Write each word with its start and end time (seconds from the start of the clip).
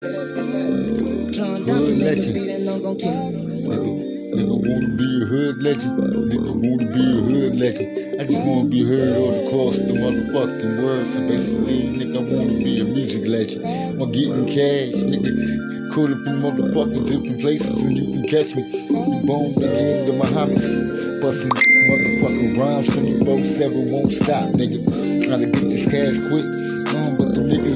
Hood 0.00 1.98
legend. 1.98 2.36
Nigga, 2.36 3.90
nigga 4.32 4.54
wanna 4.54 4.88
be 4.94 5.22
a 5.22 5.26
hood 5.26 5.56
legend. 5.60 5.98
Nigga 6.30 6.52
wanna 6.54 6.86
be 6.92 7.02
a 7.02 7.20
hood 7.20 7.56
legend. 7.56 8.20
I 8.20 8.24
just 8.24 8.46
wanna 8.46 8.68
be 8.68 8.84
heard 8.84 9.16
all 9.16 9.34
across 9.44 9.78
the 9.78 9.94
motherfucking 9.94 10.80
world. 10.80 11.06
So 11.08 11.26
basically, 11.26 11.90
nigga, 11.98 12.16
I 12.16 12.32
wanna 12.32 12.58
be 12.62 12.80
a 12.80 12.84
music 12.84 13.26
legend. 13.26 13.66
I'm 14.00 14.12
getting 14.12 14.46
cash, 14.46 15.02
nigga. 15.02 15.92
Caught 15.92 16.12
up 16.12 16.26
in 16.28 16.42
motherfucking 16.42 17.04
different 17.04 17.40
places 17.40 17.74
and 17.82 17.96
you 17.96 18.06
can 18.06 18.22
catch 18.28 18.54
me. 18.54 18.62
Boom, 18.88 19.54
nigga, 19.54 19.98
in 19.98 20.04
the 20.06 20.12
Bahamas. 20.12 20.78
Busting 21.20 21.50
motherfucking 21.50 22.56
rhymes 22.56 22.86
from 22.88 23.04
you 23.04 23.18
both 23.24 23.44
seven 23.44 23.90
won't 23.90 24.12
stop, 24.12 24.50
nigga. 24.50 25.26
Gotta 25.28 25.46
get 25.46 25.68
this 25.68 25.90
cash 25.90 26.18
quick. 26.30 26.67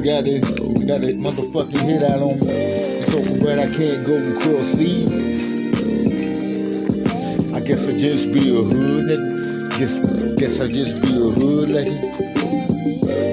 But 0.02 0.24
them 0.24 0.40
niggas 0.40 0.88
got 0.88 1.00
got 1.00 1.04
a 1.04 1.14
motherfucking 1.14 1.78
hit 1.78 2.02
out 2.02 2.22
on 2.22 2.40
me. 2.40 2.46
It's 2.48 3.14
open, 3.14 3.38
but 3.38 3.58
I 3.60 3.70
can't 3.70 4.04
go 4.04 4.16
across 4.16 4.66
seas. 4.72 5.62
I 7.54 7.60
guess 7.60 7.86
I 7.86 7.96
just 7.96 8.32
be 8.32 8.50
a 8.50 8.62
hood 8.62 9.04
nigga. 9.04 9.78
Guess, 9.78 10.40
guess 10.40 10.60
I 10.60 10.72
just 10.72 11.00
be 11.02 11.08
a 11.08 11.30
hood 11.30 11.70
legend. 11.70 12.02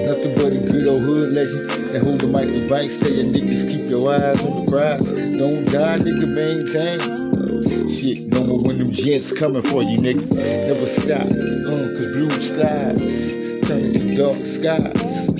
Nothing 0.06 0.34
but 0.36 0.52
a 0.52 0.60
good 0.60 0.86
old 0.86 1.02
hood 1.02 1.32
legend. 1.32 1.88
That 1.88 2.02
hold 2.02 2.20
the 2.20 2.28
mic 2.28 2.52
device. 2.52 2.96
Tell 2.98 3.10
your 3.10 3.24
niggas 3.24 3.68
keep 3.68 3.90
your 3.90 4.14
eyes 4.14 4.40
on 4.44 4.64
the 4.64 4.70
prize. 4.70 5.04
Don't 5.08 5.64
die, 5.64 5.98
nigga, 5.98 6.28
maintain. 6.28 7.88
Shit, 7.88 8.28
no 8.28 8.44
more 8.44 8.62
when 8.62 8.78
them 8.78 8.92
jets 8.92 9.36
coming 9.36 9.62
for 9.62 9.82
you, 9.82 9.98
nigga. 9.98 10.24
Never 10.68 10.86
stop, 10.86 11.26
uh, 11.26 11.96
cause 11.96 12.12
blue 12.12 12.42
skies 12.42 13.40
turn 13.66 13.84
into 13.84 14.14
dark 14.14 14.34
skies. 14.34 15.39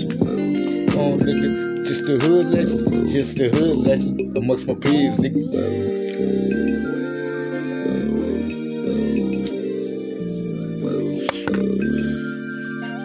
Oh, 1.03 1.17
nigga, 1.17 1.87
just 1.87 2.05
the 2.05 2.19
hood 2.19 2.47
legend, 2.51 3.09
just 3.09 3.35
the 3.37 3.49
hood 3.49 3.79
legend 3.79 4.37
amongst 4.37 4.67
my 4.67 4.75
peers, 4.75 5.17
nigga. 5.19 5.51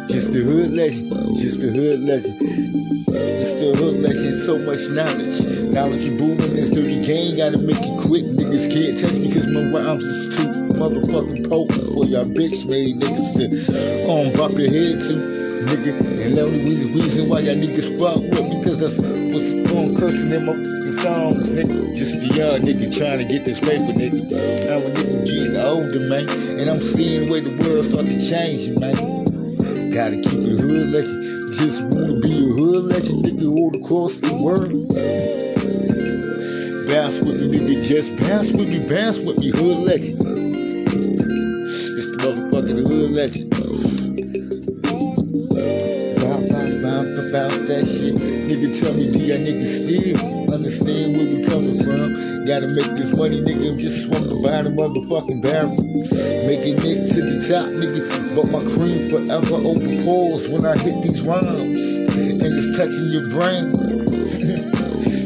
Just 0.09 0.33
the 0.33 0.41
hood 0.41 0.73
legend, 0.73 1.37
just 1.37 1.61
the 1.61 1.69
hood 1.69 2.01
legend. 2.01 2.37
It's 3.07 3.53
the 3.61 3.73
hood 3.77 4.01
legend, 4.01 4.43
so 4.43 4.57
much 4.59 4.89
knowledge. 4.89 5.63
Knowledge 5.73 6.05
is 6.05 6.19
booming, 6.19 6.53
this 6.53 6.71
dirty 6.71 7.01
game, 7.01 7.37
gotta 7.37 7.57
make 7.57 7.77
it 7.79 7.99
quick. 8.01 8.25
Niggas 8.25 8.69
can't 8.73 8.99
touch 8.99 9.13
me 9.13 9.31
cause 9.31 9.47
my 9.47 9.63
rhymes 9.71 10.05
is 10.05 10.35
too 10.35 10.65
motherfucking 10.75 11.49
potent 11.49 11.81
for 11.93 12.03
y'all 12.05 12.25
bitch 12.25 12.67
made 12.69 12.97
niggas 12.97 13.31
to 13.37 13.45
um, 14.11 14.33
bop 14.33 14.51
your 14.51 14.69
head 14.69 14.99
to, 14.99 15.44
nigga. 15.65 15.97
And 16.21 16.37
the 16.37 16.41
only 16.41 16.91
reason 16.91 17.29
why 17.29 17.39
y'all 17.39 17.55
niggas 17.55 17.99
fuck 17.99 18.21
with 18.21 18.61
because 18.61 18.79
that's 18.79 18.97
what's 18.97 19.71
on 19.71 19.95
cursing 19.95 20.31
in 20.31 20.45
my 20.45 20.53
songs, 21.01 21.49
nigga. 21.49 21.95
Just 21.95 22.15
a 22.15 22.35
young 22.35 22.61
nigga 22.61 22.95
trying 22.95 23.19
to 23.19 23.25
get 23.25 23.45
this 23.45 23.59
paper, 23.59 23.91
nigga. 23.93 24.29
Now 24.65 24.77
a 24.77 24.89
nigga 24.91 25.25
getting 25.25 25.57
older, 25.57 26.09
man. 26.09 26.59
And 26.59 26.69
I'm 26.69 26.79
seeing 26.79 27.25
the 27.25 27.31
way 27.31 27.41
the 27.41 27.55
world 27.55 27.85
start 27.85 28.05
to 28.07 28.19
change, 28.19 28.77
man. 28.79 29.91
Gotta 29.91 30.17
keep 30.17 30.39
it 30.39 30.59
hood 30.59 30.89
legend. 30.89 31.23
Just 31.55 31.81
wanna 31.83 32.19
be 32.19 32.33
a 32.33 32.53
hood 32.53 32.85
legend, 32.85 33.23
nigga, 33.23 33.49
all 33.57 33.75
across 33.75 34.17
the 34.17 34.33
world. 34.33 34.71
Bounce 36.87 37.19
with 37.19 37.41
me, 37.41 37.59
nigga, 37.59 37.83
just 37.83 38.15
bounce 38.17 38.51
with 38.51 38.67
me, 38.67 38.79
bounce 38.85 39.17
with 39.19 39.39
me, 39.39 39.49
hood 39.49 39.77
legend. 39.77 40.21
It's 41.67 42.11
the 42.11 42.17
motherfucking 42.21 42.87
hood 42.87 43.11
legend. 43.11 44.54
Bounce 47.35 47.67
that 47.67 47.83
shit. 47.83 48.15
Nigga, 48.15 48.79
tell 48.79 48.93
me, 48.95 49.11
do 49.11 49.19
y'all 49.19 49.43
niggas 49.43 49.83
still 49.83 50.53
understand 50.55 51.17
where 51.17 51.27
we 51.27 51.43
coming 51.43 51.75
from? 51.83 52.45
Gotta 52.47 52.71
make 52.71 52.95
this 52.95 53.11
money, 53.11 53.41
nigga. 53.43 53.71
I'm 53.71 53.77
just 53.77 54.07
from 54.07 54.23
the 54.23 54.39
bottom 54.39 54.79
motherfucking 54.79 55.41
barrel. 55.43 55.75
Making 56.47 56.79
it 56.79 57.11
to 57.11 57.19
the 57.19 57.43
top, 57.43 57.75
nigga. 57.75 58.07
But 58.39 58.47
my 58.55 58.63
cream 58.71 59.11
forever 59.11 59.59
open 59.67 60.05
pores 60.05 60.47
when 60.47 60.65
I 60.65 60.77
hit 60.77 60.95
these 61.03 61.19
rhymes. 61.23 61.83
And 62.15 62.55
it's 62.55 62.71
touching 62.71 63.11
your 63.11 63.27
brain. 63.27 63.67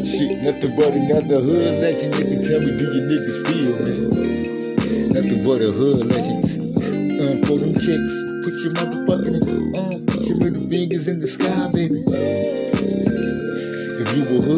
Shit, 0.10 0.42
nothing 0.42 0.76
but 0.82 0.90
another 0.98 1.46
hood 1.46 1.78
legend. 1.78 2.16
Nigga, 2.18 2.42
tell 2.42 2.62
me, 2.66 2.74
do 2.74 2.86
you 2.90 3.06
niggas 3.06 3.38
feel, 3.46 3.78
man? 3.86 5.14
Nothing 5.14 5.44
but 5.46 5.62
a 5.62 5.70
hood 5.70 6.08
legend. 6.10 6.42
Um, 7.22 7.44
for 7.46 7.62
them 7.62 7.78
chicks, 7.78 8.14
put 8.42 8.58
your 8.66 8.74
motherfucking, 8.82 9.09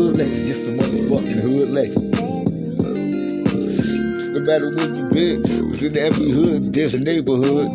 hood 0.01 0.17
just 0.17 0.67
a 0.67 0.71
motherfucking 0.71 1.41
hood 1.45 1.69
legend. 1.69 2.11
No 4.33 4.39
matter 4.39 4.75
where 4.75 4.89
you 4.97 5.05
been, 5.13 5.43
'cause 5.43 5.83
in 5.83 5.97
every 5.97 6.31
hood, 6.31 6.73
there's 6.73 6.95
a 6.95 6.99
neighborhood. 6.99 7.69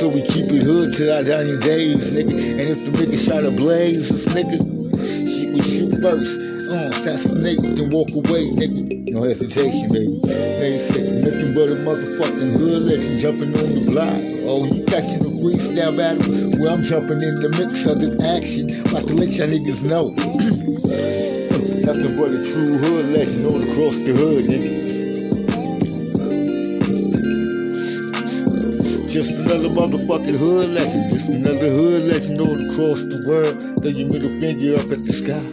So 0.00 0.08
we 0.08 0.22
keep 0.22 0.50
it 0.50 0.62
hood 0.64 0.94
till 0.94 1.12
our 1.12 1.22
dying 1.22 1.60
days, 1.60 2.02
nigga. 2.16 2.34
And 2.60 2.66
if 2.74 2.78
the 2.84 2.90
niggas 2.98 3.24
try 3.26 3.40
to 3.40 3.52
blaze 3.52 4.10
nigga, 4.36 4.58
shit, 5.32 5.54
we 5.54 5.60
shoot 5.62 5.92
first. 6.02 6.38
Uh, 6.74 6.90
assassinate, 6.92 7.62
then 7.76 7.90
walk 7.90 8.10
away, 8.10 8.44
nigga. 8.60 9.12
No 9.12 9.22
hesitation, 9.22 9.86
baby. 9.92 10.18
They 10.24 10.78
say 10.78 11.02
nothing 11.22 11.54
but 11.54 11.68
a 11.68 11.76
motherfucking 11.86 12.52
hood 12.58 12.82
legend 12.82 13.20
jumping 13.20 13.54
on 13.56 13.70
the 13.76 13.90
block. 13.92 14.20
Oh, 14.50 14.64
you 14.64 14.82
catching 14.86 15.24
a 15.24 15.30
freestyle 15.40 15.96
battle? 15.96 16.24
Well, 16.58 16.74
I'm 16.74 16.82
jumping 16.82 17.20
in 17.22 17.34
the 17.44 17.50
mix 17.58 17.86
of 17.86 18.00
the 18.00 18.10
action. 18.36 18.64
About 18.88 19.06
to 19.06 19.14
let 19.14 19.28
y'all 19.38 19.46
niggas 19.46 19.82
know. 19.84 21.20
Nothing 21.54 22.16
but 22.16 22.32
a 22.32 22.42
true 22.42 22.78
hood 22.78 23.06
legend 23.10 23.46
all 23.46 23.62
across 23.62 23.94
the 24.02 24.12
hood, 24.12 24.44
nigga. 24.46 24.82
Just 29.08 29.30
another 29.30 29.68
motherfucking 29.68 30.36
hood 30.36 30.70
legend. 30.70 31.10
Just 31.10 31.28
another 31.28 31.70
hood 31.70 32.02
legend 32.04 32.40
all 32.40 32.70
across 32.70 33.02
the 33.02 33.24
world. 33.28 33.62
Throw 33.82 33.90
your 33.90 34.08
middle 34.08 34.40
finger 34.40 34.74
up 34.74 34.90
at 34.90 35.04
the 35.04 35.12
sky. 35.12 35.44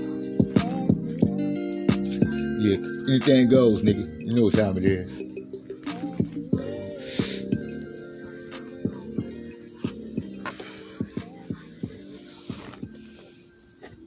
Yeah, 2.57 2.77
anything 3.13 3.49
goes, 3.49 3.83
nigga. 3.83 4.21
You 4.25 4.35
know 4.35 4.43
what 4.45 4.55
time 4.55 4.77
it 4.77 4.85
is. 4.85 5.30